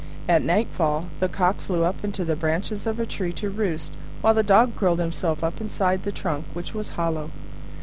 [0.27, 4.33] At nightfall the Cock flew up into the branches of a tree to roost, while
[4.33, 7.29] the Dog curled himself up inside the trunk, which was hollow.